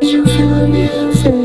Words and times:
Should 0.00 0.30
feel 0.30 0.66
the. 0.68 1.37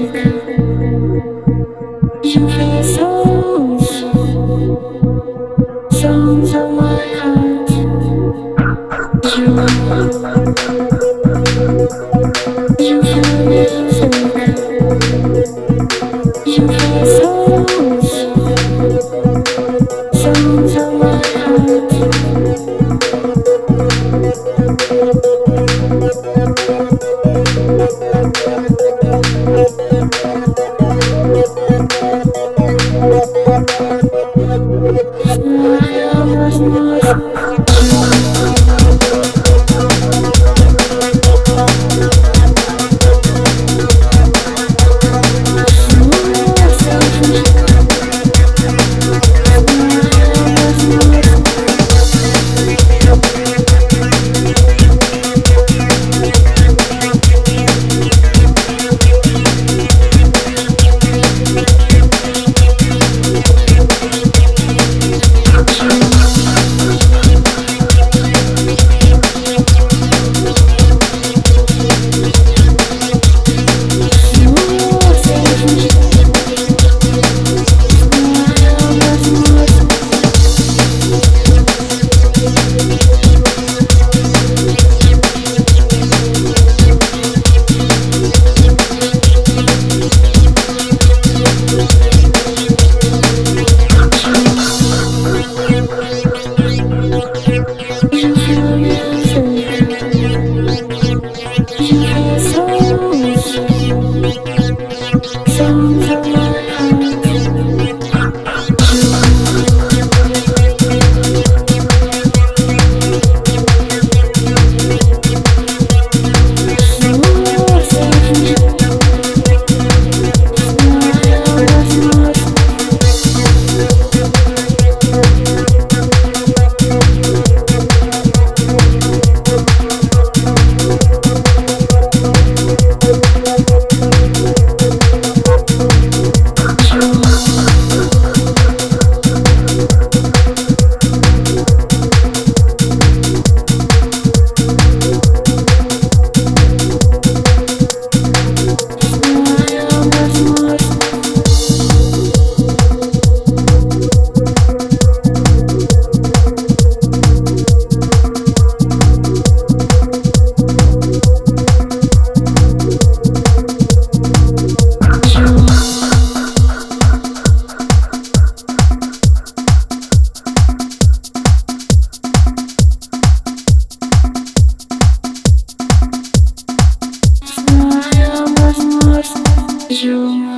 You 180.03 180.52